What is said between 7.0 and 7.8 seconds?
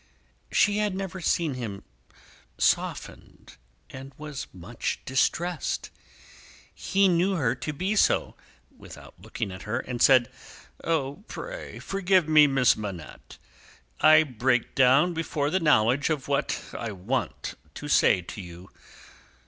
knew her to